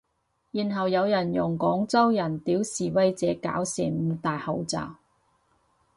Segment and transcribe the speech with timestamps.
[0.49, 4.95] 然後有人用廣州人屌示威者搞事唔戴口罩